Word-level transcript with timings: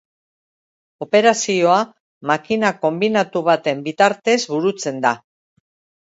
Operazioa 1.05 1.75
makina 2.31 2.71
konbinatu 2.85 3.43
baten 3.49 3.83
bitartez 3.89 4.35
burutzen 4.55 4.97
da. 5.05 5.13